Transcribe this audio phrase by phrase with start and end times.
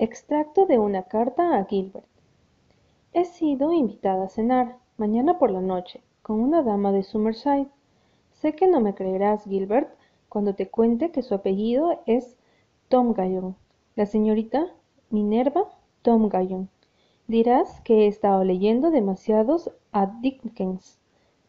[0.00, 2.06] Extracto de una carta a Gilbert.
[3.12, 7.66] He sido invitada a cenar, mañana por la noche, con una dama de Summerside.
[8.30, 9.92] Sé que no me creerás, Gilbert,
[10.28, 12.36] cuando te cuente que su apellido es
[12.86, 13.56] Tom Gallon.
[13.96, 14.68] La señorita
[15.10, 15.64] Minerva
[16.02, 16.68] Tom Gallon.
[17.26, 21.00] Dirás que he estado leyendo demasiados a Dickens.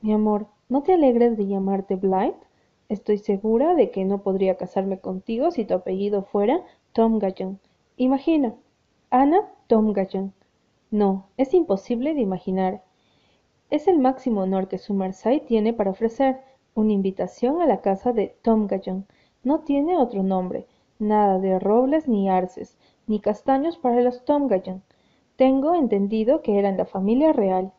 [0.02, 2.47] Mi amor, ¿no te alegres de llamarte Blythe?
[2.89, 7.59] Estoy segura de que no podría casarme contigo si tu apellido fuera Tom Gallon.
[8.02, 8.55] Imagina,
[9.09, 10.31] Ana Tom Gallon.
[10.90, 12.81] No, es imposible de imaginar.
[13.70, 16.40] Es el máximo honor que Summerside tiene para ofrecer,
[16.76, 19.05] una invitación a la casa de Tom Gallon.
[19.43, 20.66] No tiene otro nombre,
[20.98, 24.81] nada de robles ni arces, ni castaños para los Tom Gallon.
[25.35, 27.73] Tengo entendido que eran la familia real.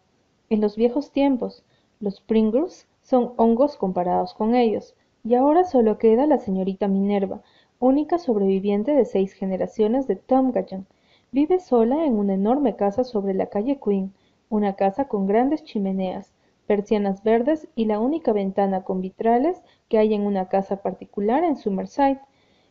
[0.51, 1.65] En los viejos tiempos,
[1.99, 4.95] los Pringles son hongos comparados con ellos,
[5.25, 7.41] y ahora solo queda la señorita Minerva,
[7.81, 10.87] única sobreviviente de seis generaciones de Tom Gallon.
[11.33, 14.13] Vive sola en una enorme casa sobre la calle Queen,
[14.51, 16.35] una casa con grandes chimeneas,
[16.67, 21.57] persianas verdes y la única ventana con vitrales que hay en una casa particular en
[21.57, 22.21] Summerside.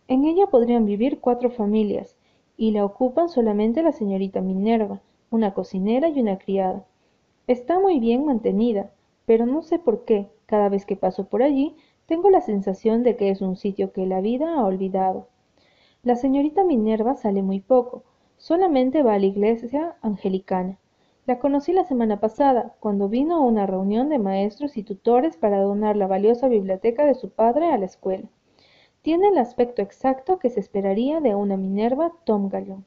[0.07, 2.15] En ella podrían vivir cuatro familias,
[2.55, 6.85] y la ocupan solamente la señorita Minerva, una cocinera y una criada.
[7.47, 8.91] Está muy bien mantenida,
[9.25, 11.75] pero no sé por qué, cada vez que paso por allí,
[12.09, 15.27] tengo la sensación de que es un sitio que la vida ha olvidado.
[16.01, 18.03] La señorita Minerva sale muy poco,
[18.37, 20.79] solamente va a la iglesia angelicana.
[21.27, 25.61] La conocí la semana pasada, cuando vino a una reunión de maestros y tutores para
[25.61, 28.27] donar la valiosa biblioteca de su padre a la escuela.
[29.03, 32.85] Tiene el aspecto exacto que se esperaría de una Minerva Tom Gallon,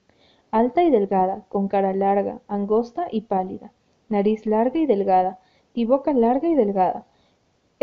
[0.50, 3.72] alta y delgada, con cara larga, angosta y pálida,
[4.08, 5.38] nariz larga y delgada,
[5.74, 7.06] y boca larga y delgada,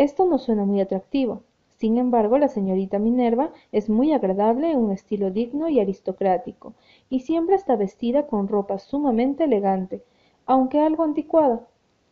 [0.00, 1.42] esto no suena muy atractivo.
[1.76, 6.72] Sin embargo, la señorita Minerva es muy agradable en un estilo digno y aristocrático,
[7.10, 10.02] y siempre está vestida con ropa sumamente elegante,
[10.46, 11.66] aunque algo anticuada.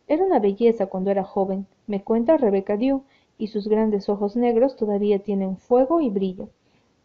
[0.07, 3.01] Era una belleza cuando era joven, me cuenta Rebecca Dew,
[3.39, 6.49] y sus grandes ojos negros todavía tienen fuego y brillo.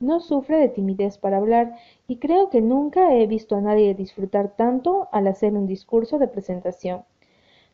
[0.00, 4.55] No sufre de timidez para hablar, y creo que nunca he visto a nadie disfrutar
[4.55, 7.05] tanto al hacer un discurso de presentación.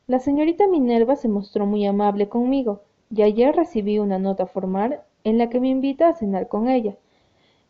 [0.07, 5.37] La señorita Minerva se mostró muy amable conmigo, y ayer recibí una nota formal en
[5.37, 6.97] la que me invita a cenar con ella.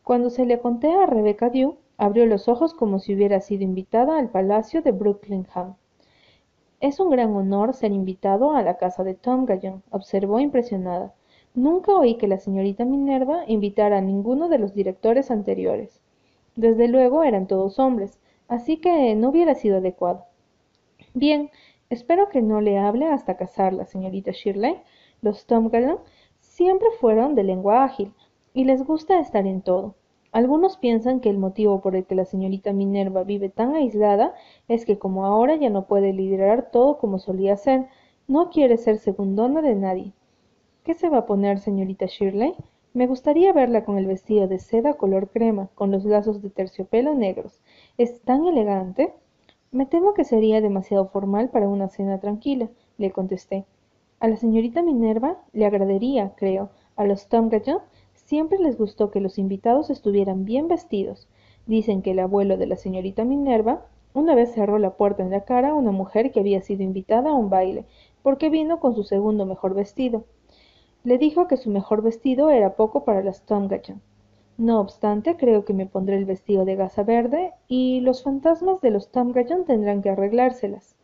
[0.05, 4.19] Cuando se le conté a Rebecca Dew, abrió los ojos como si hubiera sido invitada
[4.19, 5.77] al palacio de Brooklingham.
[6.81, 11.15] Es un gran honor ser invitado a la casa de Tom Gallon, observó impresionada.
[11.55, 16.01] Nunca oí que la señorita Minerva invitara a ninguno de los directores anteriores.
[16.57, 18.19] Desde luego eran todos hombres,
[18.49, 20.25] así que no hubiera sido adecuado.
[21.13, 21.51] Bien,
[21.91, 24.79] espero que no le hable hasta casarla, señorita Shirley,
[25.23, 25.99] los Gallon
[26.41, 28.13] siempre fueron de lengua ágil,
[28.53, 29.95] y les gusta estar en todo.
[30.33, 34.35] Algunos piensan que el motivo por el que la señorita Minerva vive tan aislada
[34.69, 37.89] es que como ahora ya no puede liderar todo como solía ser,
[38.29, 40.13] no quiere ser segundona de nadie.
[40.85, 42.55] ¿Qué se va a poner, señorita Shirley?
[42.95, 47.15] Me gustaría verla con el vestido de seda color crema, con los lazos de terciopelo
[47.15, 47.61] negros.
[47.99, 49.13] ¿Es tan elegante?
[49.73, 53.65] Me temo que sería demasiado formal para una cena tranquila, le contesté.
[54.21, 57.79] A la señorita Minerva le agradaría, creo, a los Gallon
[58.13, 61.27] siempre les gustó que los invitados estuvieran bien vestidos.
[61.67, 65.47] Dicen que el abuelo de la señorita Minerva una vez cerró la puerta en la
[65.47, 67.87] cara a una mujer que había sido invitada a un baile,
[68.23, 70.25] porque vino con su segundo mejor vestido.
[71.03, 74.03] Le dijo que su mejor vestido era poco para las Gallon.
[74.59, 78.91] No obstante, creo que me pondré el vestido de gasa verde y los fantasmas de
[78.91, 80.95] los Gallon tendrán que arreglárselas.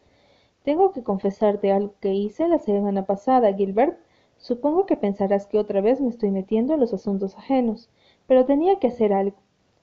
[0.66, 4.00] Tengo que confesarte algo que hice la semana pasada, Gilbert.
[4.36, 7.88] Supongo que pensarás que otra vez me estoy metiendo en los asuntos ajenos,
[8.26, 9.36] pero tenía que hacer algo.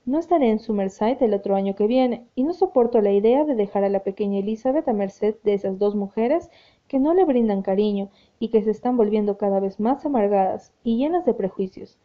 [0.04, 3.54] No estaré en Summerside el otro año que viene, y no soporto la idea de
[3.54, 6.50] dejar a la pequeña Elizabeth a merced de esas dos mujeres
[6.86, 10.98] que no le brindan cariño y que se están volviendo cada vez más amargadas y
[10.98, 11.98] llenas de prejuicios.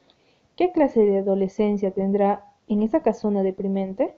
[0.55, 4.15] ¿Qué clase de adolescencia tendrá en esa casona deprimente?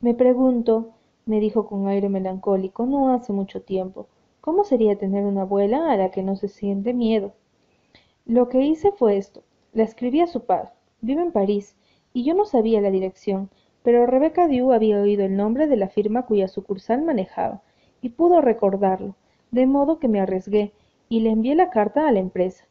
[0.00, 0.94] Me pregunto,
[1.26, 4.08] me dijo con aire melancólico no hace mucho tiempo.
[4.40, 7.32] ¿Cómo sería tener una abuela a la que no se siente miedo?
[8.26, 9.42] Lo que hice fue esto.
[9.72, 10.70] La escribí a su padre.
[11.00, 11.76] Vive en París,
[12.12, 13.50] y yo no sabía la dirección,
[13.82, 17.62] pero Rebecca Dew había oído el nombre de la firma cuya sucursal manejaba,
[18.02, 19.14] y pudo recordarlo,
[19.50, 20.72] de modo que me arriesgué,
[21.08, 22.64] y le envié la carta a la empresa.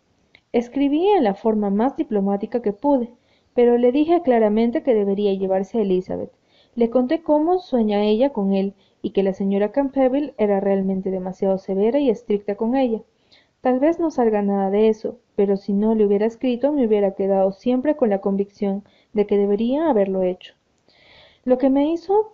[0.51, 3.13] Escribí en la forma más diplomática que pude,
[3.53, 6.31] pero le dije claramente que debería llevarse a Elizabeth,
[6.79, 11.57] le conté cómo sueña ella con él y que la señora Campbell era realmente demasiado
[11.57, 13.01] severa y estricta con ella.
[13.59, 17.15] Tal vez no salga nada de eso, pero si no le hubiera escrito me hubiera
[17.15, 20.53] quedado siempre con la convicción de que debería haberlo hecho.
[21.43, 22.31] Lo que me hizo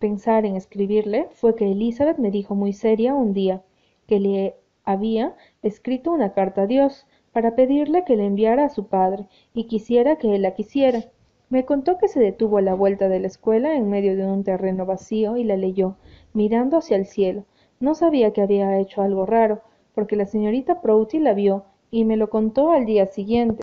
[0.00, 3.62] pensar en escribirle fue que Elizabeth me dijo muy seria un día
[4.08, 8.88] que le había escrito una carta a Dios para pedirle que le enviara a su
[8.88, 11.04] padre y quisiera que él la quisiera.
[11.50, 14.44] Me contó que se detuvo a la vuelta de la escuela en medio de un
[14.44, 15.96] terreno vacío y la leyó,
[16.34, 17.44] mirando hacia el cielo.
[17.80, 19.62] No sabía que había hecho algo raro,
[19.94, 23.62] porque la señorita Prouty la vio y me lo contó al día siguiente,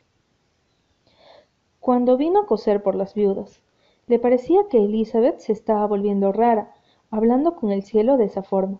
[1.79, 3.61] cuando vino a coser por las viudas.
[4.07, 6.73] Le parecía que Elizabeth se estaba volviendo rara,
[7.11, 8.79] hablando con el cielo de esa forma.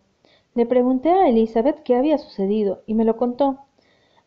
[0.56, 3.60] Le pregunté a Elizabeth qué había sucedido y me lo contó.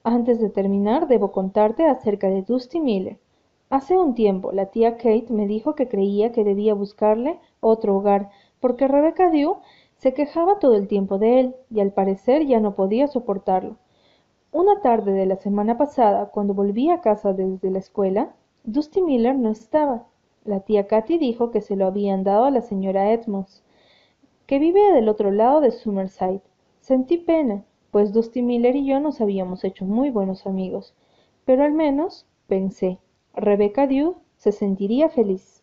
[0.04, 3.18] Antes de terminar, debo contarte acerca de Dusty Miller.
[3.70, 8.30] Hace un tiempo, la tía Kate me dijo que creía que debía buscarle otro hogar,
[8.60, 9.58] porque Rebecca Dew
[9.96, 13.76] se quejaba todo el tiempo de él, y al parecer ya no podía soportarlo.
[14.52, 18.34] Una tarde de la semana pasada, cuando volví a casa desde la escuela,
[18.64, 20.06] Dusty Miller no estaba.
[20.44, 23.62] La tía Katy dijo que se lo habían dado a la señora Edmonds
[24.48, 26.40] que vive del otro lado de Summerside.
[26.80, 30.94] Sentí pena, pues Dusty Miller y yo nos habíamos hecho muy buenos amigos.
[31.44, 32.98] Pero al menos, pensé,
[33.40, 35.62] Rebecca Dew se sentiría feliz.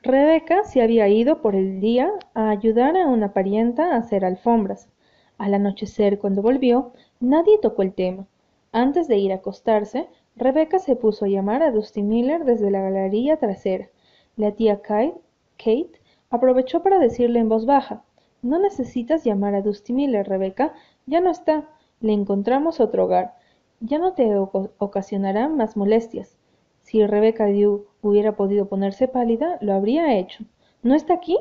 [0.00, 4.88] Rebecca se había ido por el día a ayudar a una parienta a hacer alfombras.
[5.36, 8.28] Al anochecer, cuando volvió, nadie tocó el tema.
[8.70, 12.82] Antes de ir a acostarse, Rebecca se puso a llamar a Dusty Miller desde la
[12.82, 13.88] galería trasera.
[14.36, 15.16] La tía Kate,
[15.56, 18.04] Kate Aprovechó para decirle en voz baja,
[18.40, 20.74] No necesitas llamar a Dusty Miller, Rebeca.
[21.06, 21.68] Ya no está.
[22.00, 23.34] Le encontramos otro hogar.
[23.80, 26.38] Ya no te ocasionará más molestias.
[26.82, 30.44] Si Rebeca Dew hubiera podido ponerse pálida, lo habría hecho.
[30.82, 31.38] ¿No está aquí?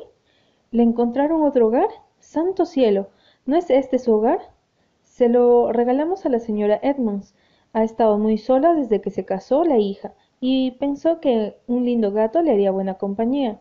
[0.71, 1.89] ¿Le encontraron otro hogar?
[2.19, 3.09] Santo cielo.
[3.45, 4.39] ¿No es este su hogar?
[5.03, 7.35] Se lo regalamos a la señora Edmonds.
[7.73, 12.11] Ha estado muy sola desde que se casó la hija, y pensó que un lindo
[12.11, 13.59] gato le haría buena compañía.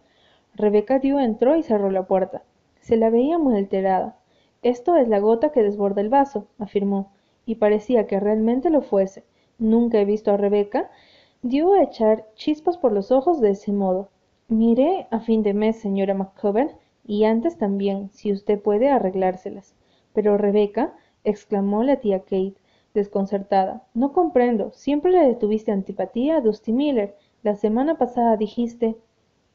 [0.55, 2.43] Rebecca Dew entró y cerró la puerta.
[2.81, 4.17] Se la veía muy alterada.
[4.63, 7.13] Esto es la gota que desborda el vaso, afirmó,
[7.47, 9.25] y parecía que realmente lo fuese.
[9.59, 10.91] Nunca he visto a Rebeca
[11.45, 14.11] Dio a echar chispas por los ojos de ese modo.
[14.47, 16.71] Miré a fin de mes, señora McCoven,
[17.05, 19.75] y antes también, si usted puede arreglárselas.
[20.13, 20.95] Pero Rebeca,
[21.25, 22.55] exclamó la tía Kate,
[22.95, 24.71] desconcertada, no comprendo.
[24.71, 27.17] Siempre le detuviste antipatía a Dusty Miller.
[27.43, 28.97] La semana pasada dijiste.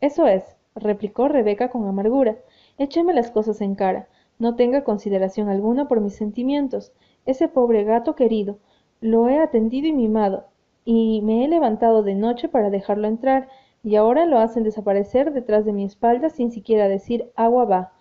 [0.01, 2.38] Eso es, replicó Rebeca con amargura.
[2.78, 4.10] Écheme las cosas en cara.
[4.40, 6.92] No tenga consideración alguna por mis sentimientos.
[7.27, 8.57] Ese pobre gato querido.
[9.01, 10.45] Lo he atendido y mimado,
[10.85, 13.50] y me he levantado de noche para dejarlo entrar,
[13.83, 17.91] y ahora lo hacen desaparecer detrás de mi espalda sin siquiera decir agua va.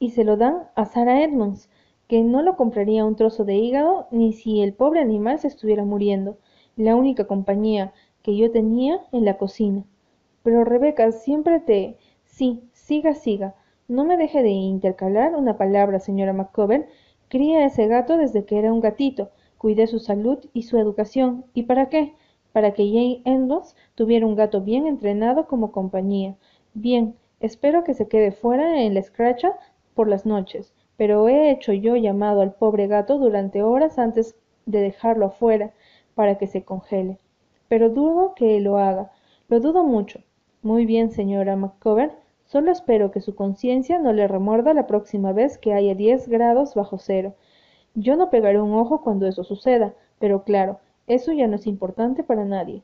[0.00, 1.70] Y se lo dan a Sara Edmonds,
[2.08, 5.84] que no lo compraría un trozo de hígado ni si el pobre animal se estuviera
[5.84, 6.36] muriendo,
[6.74, 9.84] la única compañía que yo tenía en la cocina.
[10.42, 11.96] Pero Rebeca siempre te...
[12.24, 13.54] Sí, siga, siga.
[13.86, 16.34] No me deje de intercalar una palabra, señora.
[17.28, 19.30] Cría ese gato desde que era un gatito.
[19.58, 21.44] Cuidé su salud y su educación.
[21.54, 22.14] ¿Y para qué?
[22.52, 26.36] Para que Jane Endos tuviera un gato bien entrenado como compañía.
[26.74, 29.54] Bien, espero que se quede fuera en la escracha
[29.94, 30.72] por las noches.
[30.96, 35.72] Pero he hecho yo llamado al pobre gato durante horas antes de dejarlo afuera
[36.14, 37.18] para que se congele.
[37.68, 39.10] Pero dudo que lo haga.
[39.48, 40.20] Lo dudo mucho.
[40.62, 42.12] Muy bien, señora McCover.
[42.46, 46.74] Solo espero que su conciencia no le remorda la próxima vez que haya diez grados
[46.76, 47.34] bajo cero.
[47.94, 52.22] Yo no pegaré un ojo cuando eso suceda, pero claro, eso ya no es importante
[52.22, 52.82] para nadie.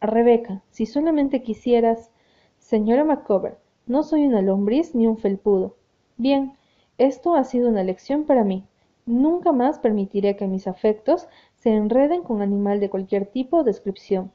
[0.00, 2.10] Rebeca, si solamente quisieras.
[2.58, 5.74] Señora McCover, no soy una lombriz ni un felpudo.
[6.16, 6.52] Bien,
[6.96, 8.64] esto ha sido una lección para mí.
[9.04, 14.30] Nunca más permitiré que mis afectos se enreden con animal de cualquier tipo o descripción.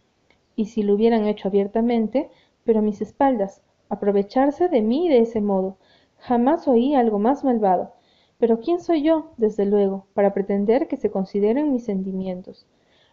[0.58, 2.30] Y si lo hubieran hecho abiertamente,
[2.66, 5.78] pero a mis espaldas, aprovecharse de mí de ese modo.
[6.20, 7.94] Jamás oí algo más malvado.
[8.38, 12.68] Pero ¿quién soy yo, desde luego, para pretender que se consideren mis sentimientos?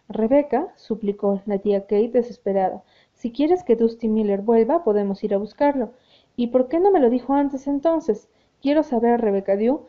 [0.07, 2.83] Rebeca, suplicó la tía Kate desesperada,
[3.15, 5.91] si quieres que Dusty Miller vuelva, podemos ir a buscarlo.
[6.35, 8.29] ¿Y por qué no me lo dijo antes entonces?
[8.61, 9.85] Quiero saber, Rebeca Dew.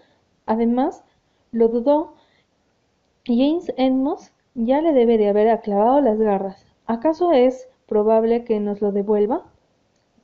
[0.47, 1.05] Además,
[1.51, 2.15] lo dudó.
[3.27, 6.65] James Edmonds ya le debe de haber aclavado las garras.
[6.87, 9.45] ¿Acaso es probable que nos lo devuelva?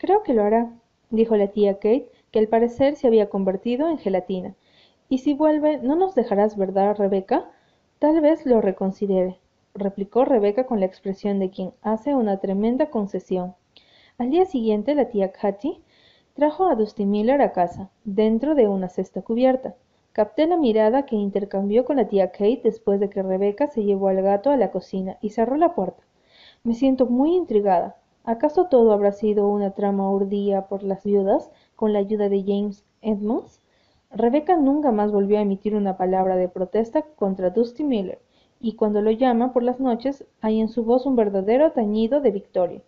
[0.02, 0.68] Creo que lo hará,
[1.10, 4.56] dijo la tía Kate, que al parecer se había convertido en gelatina.
[5.08, 7.48] Y si vuelve, ¿no nos dejarás, verdad, Rebeca?
[8.00, 9.38] Tal vez lo reconsidere,
[9.76, 13.54] replicó Rebeca con la expresión de quien hace una tremenda concesión.
[14.18, 15.80] Al día siguiente, la tía Katy
[16.34, 19.76] trajo a Dusty Miller a casa, dentro de una cesta cubierta.
[20.10, 24.08] Capté la mirada que intercambió con la tía Kate después de que Rebeca se llevó
[24.08, 26.02] al gato a la cocina y cerró la puerta.
[26.64, 31.92] Me siento muy intrigada, ¿Acaso todo habrá sido una trama urdida por las viudas con
[31.92, 33.60] la ayuda de James Edmonds?
[34.10, 38.20] Rebecca nunca más volvió a emitir una palabra de protesta contra Dusty Miller,
[38.60, 42.30] y cuando lo llama por las noches hay en su voz un verdadero tañido de
[42.30, 42.82] victoria.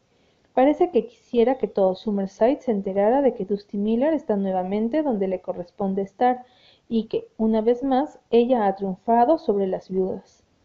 [0.53, 5.26] Parece que quisiera que todo Summerside se enterara de que Dusty Miller está nuevamente donde
[5.26, 6.45] le corresponde estar
[6.88, 10.43] y que, una vez más, ella ha triunfado sobre las viudas.